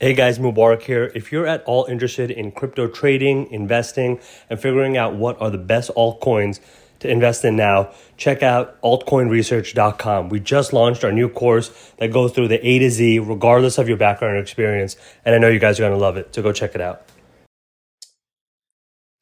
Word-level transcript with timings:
Hey 0.00 0.14
guys, 0.14 0.38
Mubarak 0.38 0.82
here. 0.82 1.10
If 1.16 1.32
you're 1.32 1.48
at 1.48 1.64
all 1.64 1.86
interested 1.86 2.30
in 2.30 2.52
crypto 2.52 2.86
trading, 2.86 3.50
investing, 3.50 4.20
and 4.48 4.60
figuring 4.60 4.96
out 4.96 5.16
what 5.16 5.42
are 5.42 5.50
the 5.50 5.58
best 5.58 5.90
altcoins 5.96 6.60
to 7.00 7.10
invest 7.10 7.44
in 7.44 7.56
now, 7.56 7.90
check 8.16 8.40
out 8.40 8.80
altcoinresearch.com. 8.82 10.28
We 10.28 10.38
just 10.38 10.72
launched 10.72 11.02
our 11.02 11.10
new 11.10 11.28
course 11.28 11.92
that 11.96 12.12
goes 12.12 12.30
through 12.30 12.46
the 12.46 12.64
A 12.64 12.78
to 12.78 12.90
Z, 12.90 13.18
regardless 13.18 13.76
of 13.76 13.88
your 13.88 13.96
background 13.96 14.36
or 14.36 14.40
experience. 14.40 14.96
And 15.24 15.34
I 15.34 15.38
know 15.38 15.48
you 15.48 15.58
guys 15.58 15.80
are 15.80 15.82
going 15.82 15.98
to 15.98 15.98
love 15.98 16.16
it. 16.16 16.32
So 16.32 16.42
go 16.42 16.52
check 16.52 16.76
it 16.76 16.80
out. 16.80 17.02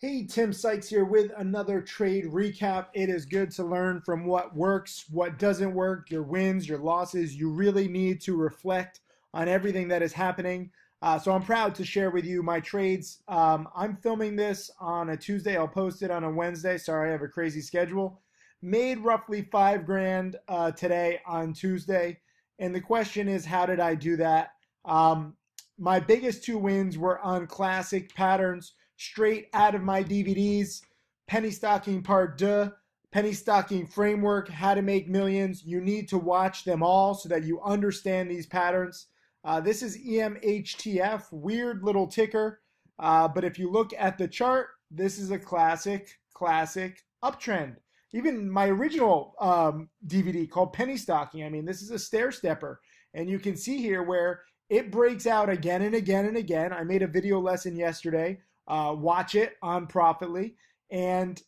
Hey, 0.03 0.27
Tim 0.27 0.53
Sykes 0.53 0.89
here 0.89 1.07
with 1.07 1.31
another 1.39 1.81
trade 1.81 2.27
recap. 2.27 2.89
It 2.93 3.09
is 3.09 3.25
good 3.25 3.51
to 3.53 3.65
learn 3.65 4.03
from 4.03 4.27
what 4.27 4.55
works, 4.55 5.07
what 5.09 5.39
doesn't 5.39 5.73
work, 5.73 6.11
your 6.11 6.23
wins, 6.23 6.69
your 6.69 6.81
losses. 6.81 7.35
You 7.35 7.51
really 7.51 7.89
need 7.89 8.21
to 8.21 8.37
reflect 8.37 9.01
on 9.37 9.49
everything 9.49 9.87
that 9.89 10.03
is 10.03 10.15
happening. 10.15 10.71
Uh, 11.03 11.19
so 11.19 11.31
I'm 11.31 11.43
proud 11.43 11.75
to 11.75 11.85
share 11.85 12.11
with 12.11 12.25
you 12.25 12.43
my 12.43 12.59
trades. 12.59 13.23
Um, 13.29 13.69
I'm 13.77 13.97
filming 13.97 14.35
this 14.35 14.71
on 14.81 15.11
a 15.11 15.17
Tuesday. 15.17 15.59
I'll 15.59 15.69
post 15.69 16.01
it 16.03 16.11
on 16.11 16.25
a 16.25 16.31
Wednesday. 16.31 16.79
Sorry, 16.79 17.11
I 17.11 17.13
have 17.13 17.21
a 17.21 17.29
crazy 17.29 17.61
schedule. 17.61 18.23
Made 18.63 18.99
roughly 19.01 19.43
five 19.53 19.85
grand 19.85 20.37
uh, 20.49 20.71
today 20.71 21.21
on 21.27 21.53
Tuesday. 21.53 22.19
And 22.59 22.75
the 22.75 22.81
question 22.81 23.29
is, 23.29 23.45
how 23.45 23.67
did 23.67 23.79
I 23.79 23.95
do 23.95 24.17
that? 24.17 24.53
Um, 24.87 25.37
my 25.79 26.01
biggest 26.01 26.43
two 26.43 26.57
wins 26.57 26.97
were 26.97 27.21
on 27.21 27.47
classic 27.47 28.15
patterns 28.15 28.73
straight 28.97 29.49
out 29.53 29.75
of 29.75 29.83
my 29.83 30.03
DVDs 30.03 30.81
Penny 31.29 31.51
Stocking 31.51 32.03
Part 32.03 32.39
2, 32.39 32.73
Penny 33.13 33.35
Stocking 33.35 33.87
Framework, 33.87 34.49
How 34.49 34.73
to 34.73 34.81
Make 34.81 35.11
Millions. 35.11 35.63
You 35.63 35.83
need 35.83 36.09
to 36.09 36.19
watch 36.19 36.65
them 36.65 36.83
all 36.83 37.13
so 37.13 37.29
that 37.29 37.45
you 37.45 37.61
understand 37.61 38.31
these 38.31 38.47
patterns. 38.47 39.09
Uh, 39.45 39.61
this 39.61 39.83
is 39.83 39.99
EMHTF, 39.99 41.25
weird 41.33 41.83
little 41.83 42.07
ticker. 42.07 42.61
Uh, 42.99 43.29
but 43.29 43.45
if 43.45 43.59
you 43.59 43.71
look 43.71 43.93
at 43.97 44.19
the 44.19 44.29
chart, 44.29 44.69
this 44.91 45.19
is 45.19 45.31
a 45.31 45.39
classic, 45.39 46.09
classic 46.35 47.03
uptrend. 47.25 47.77
Even 48.13 48.51
my 48.51 48.69
original 48.69 49.35
um, 49.41 49.89
DVD 50.07 50.49
called 50.49 50.73
Penny 50.73 50.97
Stocking, 50.97 51.45
I 51.45 51.51
mean, 51.51 51.65
this 51.65 51.83
is 51.83 51.91
a 51.91 51.99
stair 51.99 52.33
stepper. 52.33 52.81
And 53.15 53.29
you 53.29 53.39
can 53.39 53.57
see 53.57 53.79
here 53.79 54.03
where 54.03 54.43
it 54.69 54.91
breaks 54.91 55.27
out 55.27 55.49
again 55.49 55.83
and 55.83 55.95
again 55.95 56.27
and 56.27 56.37
again. 56.37 56.73
I 56.73 56.85
made 56.85 57.03
a 57.03 57.09
video 57.09 57.41
lesson 57.41 57.77
yesterday. 57.77 58.39
Uh, 58.67 58.95
watch 58.97 59.35
it 59.35 59.57
on 59.63 59.87
Profitly. 59.87 60.57
And 60.91 61.41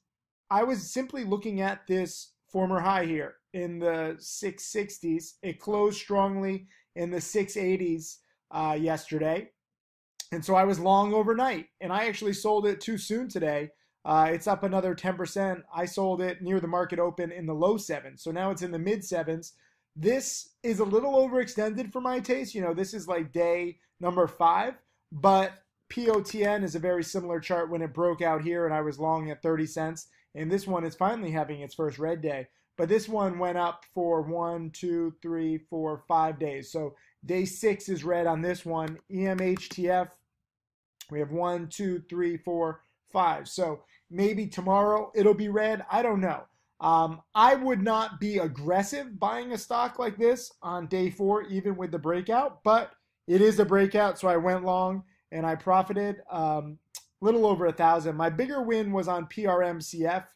I 0.51 0.65
was 0.65 0.93
simply 0.93 1.25
looking 1.25 1.61
at 1.61 1.87
this 1.87 2.33
former 2.51 2.81
high 2.81 3.05
here 3.05 3.37
in 3.55 3.79
the 3.79 4.17
660s. 4.19 5.35
It 5.43 5.61
closed 5.61 5.99
strongly 5.99 6.67
in 6.99 7.11
the 7.11 7.19
680s 7.19 8.17
uh, 8.51 8.77
yesterday. 8.79 9.51
And 10.33 10.45
so 10.45 10.55
I 10.57 10.65
was 10.65 10.79
long 10.79 11.15
overnight, 11.15 11.67
and 11.81 11.91
I 11.91 12.07
actually 12.07 12.35
sold 12.35 12.67
it 12.67 12.81
too 12.81 12.99
soon 12.99 13.29
today. 13.29 13.71
Uh, 14.05 14.29
it's 14.31 14.47
up 14.47 14.63
another 14.63 14.95
10%. 14.95 15.63
I 15.75 15.85
sold 15.87 16.21
it 16.21 16.43
near 16.43 16.61
the 16.61 16.67
market 16.67 16.99
open 16.99 17.33
in 17.33 17.47
the 17.47 17.55
low 17.55 17.77
sevens. 17.77 18.23
So 18.23 18.31
now 18.31 18.51
it's 18.51 18.63
in 18.63 18.73
the 18.73 18.79
mid 18.79 19.05
sevens. 19.05 19.55
This 19.97 20.51
is 20.63 20.81
a 20.81 20.85
little 20.85 21.15
overextended 21.15 21.93
for 21.93 22.01
my 22.01 22.21
taste. 22.21 22.55
You 22.55 22.63
know, 22.63 22.75
this 22.75 22.93
is 22.93 23.09
like 23.09 23.33
day 23.33 23.79
number 24.01 24.27
five, 24.27 24.75
but 25.11 25.53
POTN 25.91 26.63
is 26.63 26.75
a 26.75 26.81
very 26.81 27.03
similar 27.03 27.41
chart 27.41 27.71
when 27.71 27.83
it 27.83 27.95
broke 27.95 28.23
out 28.23 28.43
here 28.43 28.67
and 28.67 28.75
I 28.75 28.81
was 28.81 28.99
long 28.99 29.31
at 29.31 29.43
30 29.43 29.67
cents. 29.67 30.09
And 30.35 30.51
this 30.51 30.67
one 30.67 30.85
is 30.85 30.95
finally 30.95 31.31
having 31.31 31.61
its 31.61 31.75
first 31.75 31.99
red 31.99 32.21
day. 32.21 32.49
But 32.79 32.89
this 32.89 33.09
one 33.09 33.41
went 33.41 33.59
up 33.59 33.85
for 33.93 34.23
one, 34.23 34.71
two, 34.71 35.13
three, 35.21 35.59
four, 35.59 36.05
five 36.07 36.39
days. 36.39 36.71
So 36.71 36.95
day 37.27 37.45
six 37.45 37.89
is 37.89 38.05
red 38.05 38.29
on 38.29 38.41
this 38.41 38.65
one. 38.65 38.99
EMHTF, 39.13 40.09
we 41.11 41.19
have 41.19 41.33
one, 41.33 41.69
two, 41.69 42.01
three, 42.09 42.37
four, 42.37 42.83
five. 43.13 43.49
So 43.49 43.83
maybe 44.11 44.47
tomorrow 44.47 45.11
it'll 45.17 45.35
be 45.35 45.49
red. 45.49 45.85
I 45.91 46.03
don't 46.03 46.21
know. 46.21 46.45
Um, 46.81 47.21
I 47.35 47.57
would 47.57 47.83
not 47.83 48.21
be 48.21 48.39
aggressive 48.39 49.19
buying 49.19 49.53
a 49.53 49.59
stock 49.59 49.99
like 49.99 50.17
this 50.17 50.53
on 50.63 50.87
day 50.87 51.11
four, 51.11 51.43
even 51.43 51.77
with 51.77 51.91
the 51.91 51.99
breakout, 51.99 52.63
but 52.63 52.93
it 53.27 53.41
is 53.41 53.59
a 53.59 53.65
breakout. 53.65 54.21
So 54.21 54.29
I 54.29 54.37
went 54.37 54.65
long 54.65 55.03
and 55.33 55.45
I 55.45 55.57
profited 55.57 56.23
um, 56.31 56.79
a 57.21 57.25
little 57.25 57.45
over 57.45 57.67
a 57.67 57.73
thousand. 57.73 58.15
My 58.15 58.31
bigger 58.31 58.63
win 58.63 58.93
was 58.93 59.09
on 59.09 59.27
PRMCF 59.27 60.27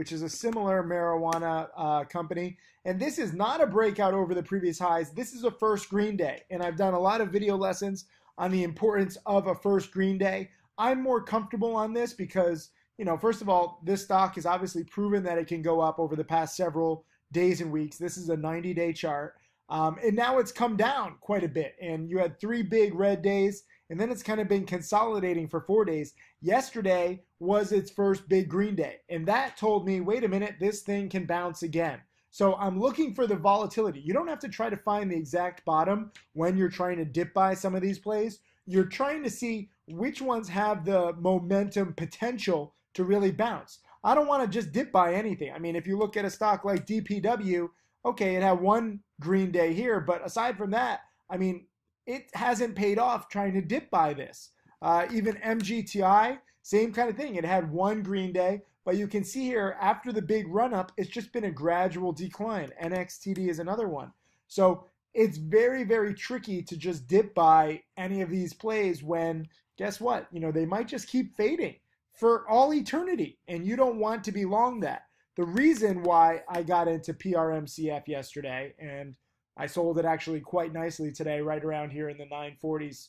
which 0.00 0.12
is 0.12 0.22
a 0.22 0.30
similar 0.30 0.82
marijuana 0.82 1.68
uh, 1.76 2.04
company. 2.04 2.56
And 2.86 2.98
this 2.98 3.18
is 3.18 3.34
not 3.34 3.60
a 3.60 3.66
breakout 3.66 4.14
over 4.14 4.34
the 4.34 4.42
previous 4.42 4.78
highs. 4.78 5.10
This 5.10 5.34
is 5.34 5.44
a 5.44 5.50
first 5.50 5.90
green 5.90 6.16
day. 6.16 6.40
And 6.48 6.62
I've 6.62 6.78
done 6.78 6.94
a 6.94 6.98
lot 6.98 7.20
of 7.20 7.28
video 7.28 7.54
lessons 7.54 8.06
on 8.38 8.50
the 8.50 8.62
importance 8.62 9.18
of 9.26 9.48
a 9.48 9.54
first 9.54 9.90
green 9.90 10.16
day. 10.16 10.48
I'm 10.78 11.02
more 11.02 11.22
comfortable 11.22 11.76
on 11.76 11.92
this 11.92 12.14
because, 12.14 12.70
you 12.96 13.04
know, 13.04 13.18
first 13.18 13.42
of 13.42 13.50
all, 13.50 13.82
this 13.84 14.02
stock 14.02 14.36
has 14.36 14.46
obviously 14.46 14.84
proven 14.84 15.22
that 15.24 15.36
it 15.36 15.48
can 15.48 15.60
go 15.60 15.82
up 15.82 15.98
over 15.98 16.16
the 16.16 16.24
past 16.24 16.56
several 16.56 17.04
days 17.30 17.60
and 17.60 17.70
weeks. 17.70 17.98
This 17.98 18.16
is 18.16 18.30
a 18.30 18.36
90 18.38 18.72
day 18.72 18.94
chart. 18.94 19.34
Um, 19.68 19.98
and 20.02 20.16
now 20.16 20.38
it's 20.38 20.50
come 20.50 20.78
down 20.78 21.16
quite 21.20 21.44
a 21.44 21.48
bit. 21.48 21.76
And 21.78 22.08
you 22.08 22.16
had 22.16 22.40
three 22.40 22.62
big 22.62 22.94
red 22.94 23.20
days 23.20 23.64
and 23.90 24.00
then 24.00 24.10
it's 24.10 24.22
kind 24.22 24.40
of 24.40 24.48
been 24.48 24.64
consolidating 24.64 25.48
for 25.48 25.60
four 25.60 25.84
days. 25.84 26.14
Yesterday 26.40 27.22
was 27.40 27.72
its 27.72 27.90
first 27.90 28.28
big 28.28 28.48
green 28.48 28.76
day, 28.76 28.98
and 29.10 29.26
that 29.26 29.56
told 29.56 29.86
me, 29.86 30.00
wait 30.00 30.24
a 30.24 30.28
minute, 30.28 30.54
this 30.60 30.82
thing 30.82 31.08
can 31.08 31.26
bounce 31.26 31.62
again. 31.62 32.00
So 32.30 32.54
I'm 32.54 32.80
looking 32.80 33.12
for 33.12 33.26
the 33.26 33.34
volatility. 33.34 34.00
You 34.00 34.14
don't 34.14 34.28
have 34.28 34.38
to 34.40 34.48
try 34.48 34.70
to 34.70 34.76
find 34.76 35.10
the 35.10 35.16
exact 35.16 35.64
bottom 35.64 36.12
when 36.32 36.56
you're 36.56 36.68
trying 36.68 36.96
to 36.98 37.04
dip 37.04 37.34
buy 37.34 37.54
some 37.54 37.74
of 37.74 37.82
these 37.82 37.98
plays. 37.98 38.38
You're 38.66 38.84
trying 38.84 39.24
to 39.24 39.30
see 39.30 39.68
which 39.88 40.22
ones 40.22 40.48
have 40.48 40.84
the 40.84 41.12
momentum 41.14 41.92
potential 41.94 42.74
to 42.94 43.02
really 43.02 43.32
bounce. 43.32 43.80
I 44.04 44.14
don't 44.14 44.28
want 44.28 44.44
to 44.44 44.48
just 44.48 44.72
dip 44.72 44.92
buy 44.92 45.14
anything. 45.14 45.52
I 45.52 45.58
mean, 45.58 45.74
if 45.74 45.88
you 45.88 45.98
look 45.98 46.16
at 46.16 46.24
a 46.24 46.30
stock 46.30 46.64
like 46.64 46.86
DPW, 46.86 47.68
okay, 48.04 48.36
it 48.36 48.42
had 48.42 48.60
one 48.60 49.00
green 49.20 49.50
day 49.50 49.74
here, 49.74 50.00
but 50.00 50.24
aside 50.24 50.56
from 50.56 50.70
that, 50.70 51.00
I 51.28 51.36
mean, 51.36 51.66
it 52.10 52.30
hasn't 52.34 52.74
paid 52.74 52.98
off 52.98 53.28
trying 53.28 53.54
to 53.54 53.60
dip 53.60 53.90
buy 53.90 54.12
this. 54.14 54.50
Uh, 54.82 55.06
even 55.12 55.36
MGTI, 55.36 56.38
same 56.62 56.92
kind 56.92 57.08
of 57.08 57.16
thing. 57.16 57.36
It 57.36 57.44
had 57.44 57.70
one 57.70 58.02
green 58.02 58.32
day, 58.32 58.62
but 58.84 58.96
you 58.96 59.06
can 59.06 59.24
see 59.24 59.44
here 59.44 59.76
after 59.80 60.12
the 60.12 60.22
big 60.22 60.48
run 60.48 60.74
up, 60.74 60.90
it's 60.96 61.10
just 61.10 61.32
been 61.32 61.44
a 61.44 61.50
gradual 61.50 62.12
decline. 62.12 62.72
NXTD 62.82 63.48
is 63.48 63.58
another 63.58 63.88
one. 63.88 64.12
So 64.48 64.84
it's 65.14 65.38
very, 65.38 65.84
very 65.84 66.14
tricky 66.14 66.62
to 66.62 66.76
just 66.76 67.06
dip 67.06 67.34
buy 67.34 67.82
any 67.96 68.22
of 68.22 68.30
these 68.30 68.54
plays 68.54 69.02
when, 69.02 69.46
guess 69.78 70.00
what? 70.00 70.26
You 70.32 70.40
know, 70.40 70.50
they 70.50 70.66
might 70.66 70.88
just 70.88 71.08
keep 71.08 71.36
fading 71.36 71.76
for 72.12 72.48
all 72.48 72.74
eternity, 72.74 73.38
and 73.48 73.64
you 73.64 73.76
don't 73.76 73.98
want 73.98 74.24
to 74.24 74.32
be 74.32 74.44
long 74.44 74.80
that. 74.80 75.02
The 75.36 75.44
reason 75.44 76.02
why 76.02 76.42
I 76.48 76.62
got 76.62 76.88
into 76.88 77.14
PRMCF 77.14 78.08
yesterday, 78.08 78.74
and 78.78 79.14
I 79.56 79.66
sold 79.66 79.98
it 79.98 80.04
actually 80.04 80.40
quite 80.40 80.72
nicely 80.72 81.12
today, 81.12 81.40
right 81.40 81.62
around 81.62 81.90
here 81.90 82.08
in 82.08 82.18
the 82.18 82.26
940s, 82.26 83.08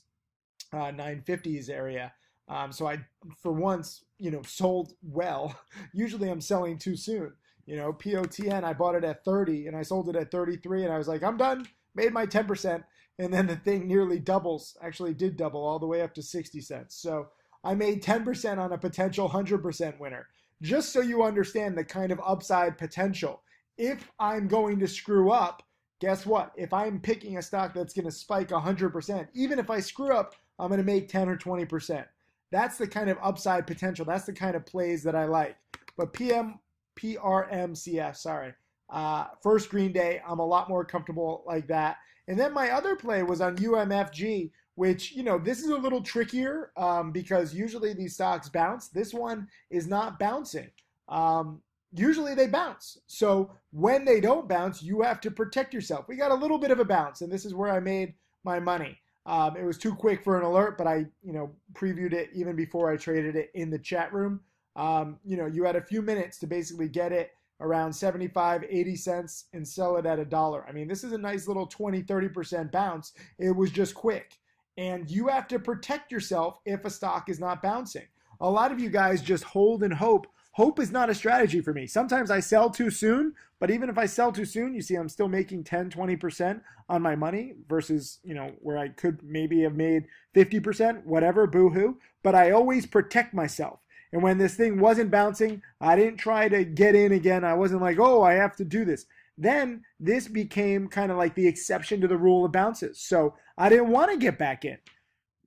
uh, 0.73 0.91
950s 0.91 1.69
area. 1.69 2.13
Um, 2.47 2.71
so 2.71 2.87
I, 2.87 2.99
for 3.41 3.53
once, 3.53 4.03
you 4.17 4.31
know, 4.31 4.41
sold 4.43 4.93
well. 5.01 5.55
Usually 5.93 6.29
I'm 6.29 6.41
selling 6.41 6.77
too 6.77 6.97
soon. 6.97 7.33
You 7.65 7.77
know, 7.77 7.93
POTN, 7.93 8.63
I 8.63 8.73
bought 8.73 8.95
it 8.95 9.03
at 9.03 9.23
30 9.23 9.67
and 9.67 9.77
I 9.77 9.83
sold 9.83 10.09
it 10.09 10.15
at 10.15 10.31
33 10.31 10.83
and 10.83 10.93
I 10.93 10.97
was 10.97 11.07
like, 11.07 11.23
I'm 11.23 11.37
done, 11.37 11.65
made 11.95 12.11
my 12.11 12.25
10%. 12.25 12.83
And 13.19 13.33
then 13.33 13.47
the 13.47 13.55
thing 13.55 13.87
nearly 13.87 14.19
doubles, 14.19 14.75
actually 14.81 15.13
did 15.13 15.37
double 15.37 15.63
all 15.63 15.79
the 15.79 15.87
way 15.87 16.01
up 16.01 16.13
to 16.15 16.23
60 16.23 16.59
cents. 16.59 16.95
So 16.95 17.27
I 17.63 17.75
made 17.75 18.03
10% 18.03 18.57
on 18.57 18.73
a 18.73 18.77
potential 18.77 19.29
100% 19.29 19.99
winner. 19.99 20.27
Just 20.61 20.91
so 20.91 21.01
you 21.01 21.23
understand 21.23 21.77
the 21.77 21.83
kind 21.83 22.11
of 22.11 22.19
upside 22.25 22.77
potential. 22.77 23.41
If 23.77 24.11
I'm 24.19 24.47
going 24.47 24.79
to 24.79 24.87
screw 24.87 25.31
up, 25.31 25.63
guess 26.01 26.25
what? 26.25 26.51
If 26.57 26.73
I'm 26.73 26.99
picking 26.99 27.37
a 27.37 27.41
stock 27.41 27.73
that's 27.73 27.93
going 27.93 28.05
to 28.05 28.11
spike 28.11 28.49
100%, 28.49 29.27
even 29.33 29.59
if 29.59 29.69
I 29.69 29.79
screw 29.79 30.11
up, 30.13 30.35
I'm 30.59 30.67
going 30.67 30.79
to 30.79 30.83
make 30.83 31.07
10 31.07 31.29
or 31.29 31.37
20%. 31.37 32.03
That's 32.51 32.77
the 32.77 32.87
kind 32.87 33.09
of 33.09 33.17
upside 33.21 33.65
potential. 33.65 34.03
That's 34.03 34.25
the 34.25 34.33
kind 34.33 34.55
of 34.55 34.65
plays 34.65 35.03
that 35.03 35.15
I 35.15 35.25
like. 35.25 35.55
But 35.95 36.11
PM, 36.11 36.59
PRMCF, 36.99 38.17
sorry. 38.17 38.53
Uh, 38.89 39.27
first 39.41 39.69
green 39.69 39.93
day, 39.93 40.21
I'm 40.27 40.39
a 40.39 40.45
lot 40.45 40.67
more 40.67 40.83
comfortable 40.83 41.43
like 41.45 41.67
that. 41.67 41.97
And 42.27 42.37
then 42.37 42.51
my 42.51 42.71
other 42.71 42.95
play 42.95 43.23
was 43.23 43.39
on 43.39 43.55
UMFG, 43.57 44.51
which, 44.75 45.11
you 45.11 45.23
know, 45.23 45.37
this 45.37 45.59
is 45.59 45.69
a 45.69 45.77
little 45.77 46.01
trickier 46.01 46.71
um, 46.77 47.11
because 47.11 47.53
usually 47.53 47.93
these 47.93 48.15
stocks 48.15 48.49
bounce. 48.49 48.89
This 48.89 49.13
one 49.13 49.47
is 49.69 49.87
not 49.87 50.19
bouncing. 50.19 50.69
Um, 51.07 51.61
usually 51.93 52.35
they 52.35 52.47
bounce. 52.47 52.97
So 53.07 53.51
when 53.71 54.05
they 54.05 54.19
don't 54.19 54.47
bounce, 54.47 54.81
you 54.81 55.01
have 55.01 55.21
to 55.21 55.31
protect 55.31 55.73
yourself. 55.73 56.07
We 56.07 56.15
got 56.15 56.31
a 56.31 56.35
little 56.35 56.57
bit 56.57 56.71
of 56.71 56.79
a 56.79 56.85
bounce, 56.85 57.21
and 57.21 57.31
this 57.31 57.45
is 57.45 57.53
where 57.53 57.71
I 57.71 57.79
made 57.79 58.13
my 58.43 58.59
money. 58.59 58.97
Um, 59.25 59.55
it 59.55 59.63
was 59.63 59.77
too 59.77 59.93
quick 59.93 60.23
for 60.23 60.37
an 60.37 60.43
alert, 60.43 60.77
but 60.77 60.87
I, 60.87 61.05
you 61.21 61.33
know, 61.33 61.51
previewed 61.73 62.13
it 62.13 62.29
even 62.33 62.55
before 62.55 62.91
I 62.91 62.97
traded 62.97 63.35
it 63.35 63.51
in 63.53 63.69
the 63.69 63.77
chat 63.77 64.11
room. 64.13 64.41
Um, 64.75 65.19
you 65.23 65.37
know, 65.37 65.45
you 65.45 65.63
had 65.63 65.75
a 65.75 65.81
few 65.81 66.01
minutes 66.01 66.39
to 66.39 66.47
basically 66.47 66.87
get 66.87 67.11
it 67.11 67.31
around 67.59 67.93
75, 67.93 68.65
80 68.67 68.95
cents 68.95 69.45
and 69.53 69.67
sell 69.67 69.97
it 69.97 70.05
at 70.05 70.17
a 70.19 70.25
dollar. 70.25 70.65
I 70.67 70.71
mean, 70.71 70.87
this 70.87 71.03
is 71.03 71.11
a 71.11 71.17
nice 71.17 71.47
little 71.47 71.67
20, 71.67 72.01
30% 72.03 72.71
bounce. 72.71 73.13
It 73.37 73.55
was 73.55 73.69
just 73.69 73.93
quick. 73.93 74.39
And 74.77 75.09
you 75.09 75.27
have 75.27 75.47
to 75.49 75.59
protect 75.59 76.11
yourself 76.11 76.57
if 76.65 76.85
a 76.85 76.89
stock 76.89 77.29
is 77.29 77.39
not 77.39 77.61
bouncing. 77.61 78.07
A 78.39 78.49
lot 78.49 78.71
of 78.71 78.79
you 78.79 78.89
guys 78.89 79.21
just 79.21 79.43
hold 79.43 79.83
and 79.83 79.93
hope. 79.93 80.25
Hope 80.53 80.79
is 80.79 80.91
not 80.91 81.09
a 81.09 81.15
strategy 81.15 81.61
for 81.61 81.73
me. 81.73 81.87
Sometimes 81.87 82.29
I 82.29 82.41
sell 82.41 82.69
too 82.69 82.89
soon, 82.91 83.33
but 83.59 83.71
even 83.71 83.89
if 83.89 83.97
I 83.97 84.05
sell 84.05 84.31
too 84.31 84.45
soon, 84.45 84.73
you 84.73 84.81
see 84.81 84.95
I'm 84.95 85.07
still 85.07 85.29
making 85.29 85.63
10, 85.63 85.89
20% 85.91 86.61
on 86.89 87.01
my 87.01 87.15
money 87.15 87.53
versus, 87.69 88.19
you 88.23 88.33
know, 88.33 88.51
where 88.59 88.77
I 88.77 88.89
could 88.89 89.23
maybe 89.23 89.61
have 89.61 89.75
made 89.75 90.07
50%, 90.35 91.05
whatever, 91.05 91.47
boohoo. 91.47 91.95
But 92.21 92.35
I 92.35 92.51
always 92.51 92.85
protect 92.85 93.33
myself. 93.33 93.79
And 94.11 94.21
when 94.21 94.37
this 94.37 94.55
thing 94.55 94.79
wasn't 94.79 95.09
bouncing, 95.09 95.61
I 95.79 95.95
didn't 95.95 96.17
try 96.17 96.49
to 96.49 96.65
get 96.65 96.95
in 96.95 97.13
again. 97.13 97.45
I 97.45 97.53
wasn't 97.53 97.81
like, 97.81 97.97
oh, 97.97 98.21
I 98.21 98.33
have 98.33 98.57
to 98.57 98.65
do 98.65 98.83
this. 98.83 99.05
Then 99.37 99.83
this 99.99 100.27
became 100.27 100.87
kind 100.87 101.11
of 101.11 101.17
like 101.17 101.33
the 101.33 101.47
exception 101.47 102.01
to 102.01 102.07
the 102.07 102.17
rule 102.17 102.43
of 102.43 102.51
bounces. 102.51 102.99
So 102.99 103.35
I 103.57 103.69
didn't 103.69 103.89
want 103.89 104.11
to 104.11 104.17
get 104.17 104.37
back 104.37 104.65
in. 104.65 104.77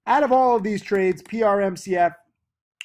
Out 0.07 0.23
of 0.23 0.33
all 0.33 0.57
of 0.57 0.63
these 0.63 0.83
trades, 0.83 1.23
PRMCF 1.23 2.15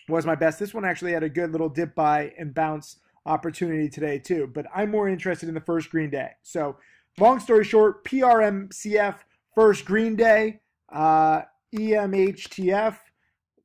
was 0.09 0.25
my 0.25 0.35
best. 0.35 0.59
This 0.59 0.73
one 0.73 0.85
actually 0.85 1.13
had 1.13 1.23
a 1.23 1.29
good 1.29 1.51
little 1.51 1.69
dip 1.69 1.95
buy 1.95 2.33
and 2.37 2.53
bounce 2.53 2.97
opportunity 3.25 3.89
today 3.89 4.19
too. 4.19 4.49
But 4.53 4.65
I'm 4.73 4.91
more 4.91 5.07
interested 5.07 5.47
in 5.47 5.55
the 5.55 5.61
first 5.61 5.89
green 5.89 6.09
day. 6.09 6.31
So 6.43 6.77
long 7.17 7.39
story 7.39 7.63
short, 7.63 8.03
PRMCF 8.05 9.15
first 9.55 9.85
green 9.85 10.15
day, 10.15 10.61
uh, 10.91 11.43
EMHTF 11.75 12.97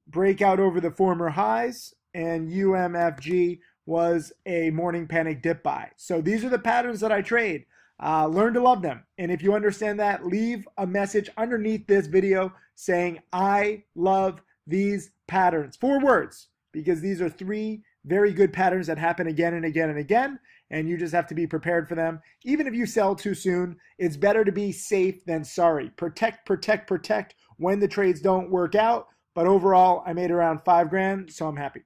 breakout 0.07 0.61
over 0.61 0.81
the 0.81 0.91
former 0.91 1.31
highs, 1.31 1.95
and 2.13 2.51
UMFG 2.51 3.61
was 3.87 4.33
a 4.47 4.71
morning 4.71 5.07
panic 5.07 5.43
dip 5.43 5.63
buy. 5.63 5.91
So 5.97 6.21
these 6.21 6.45
are 6.45 6.49
the 6.49 6.59
patterns 6.59 7.01
that 7.01 7.13
I 7.13 7.23
trade. 7.23 7.67
Uh, 8.03 8.27
learn 8.27 8.55
to 8.55 8.61
love 8.61 8.83
them. 8.83 9.05
And 9.19 9.31
if 9.31 9.43
you 9.43 9.55
understand 9.55 10.01
that, 10.01 10.27
leave 10.27 10.67
a 10.79 10.87
message 10.87 11.31
underneath 11.37 11.87
this 11.87 12.07
video 12.07 12.53
saying, 12.75 13.21
I 13.33 13.85
love 13.95 14.43
these 14.67 15.11
patterns. 15.27 15.77
Four 15.77 16.01
words, 16.01 16.49
because 16.73 17.01
these 17.01 17.21
are 17.21 17.29
three 17.29 17.83
very 18.05 18.33
good 18.33 18.53
patterns 18.53 18.87
that 18.87 18.99
happen 18.99 19.27
again 19.27 19.55
and 19.55 19.65
again 19.65 19.91
and 19.91 19.99
again. 19.99 20.39
And 20.71 20.89
you 20.89 20.97
just 20.97 21.15
have 21.15 21.27
to 21.29 21.35
be 21.35 21.47
prepared 21.47 21.89
for 21.89 21.95
them. 21.95 22.21
Even 22.45 22.67
if 22.67 22.75
you 22.75 22.87
sell 22.87 23.15
too 23.15 23.35
soon, 23.35 23.77
it's 23.99 24.17
better 24.17 24.45
to 24.45 24.53
be 24.53 24.73
safe 24.73 25.25
than 25.25 25.45
sorry. 25.45 25.91
Protect, 25.91 26.45
protect, 26.47 26.89
protect 26.89 27.35
when 27.59 27.79
the 27.81 27.89
trades 27.89 28.21
don't 28.21 28.51
work 28.51 28.75
out. 28.75 29.07
But 29.35 29.47
overall, 29.47 30.03
I 30.07 30.13
made 30.13 30.31
around 30.31 30.61
five 30.65 30.91
grand, 30.91 31.33
so 31.33 31.47
I'm 31.47 31.57
happy. 31.57 31.83